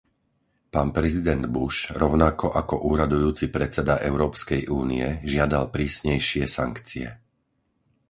[0.73, 7.05] Pán prezident Bush, rovnako ako úradujúci predseda Európskej únie, žiadal prísnejšie sankcie.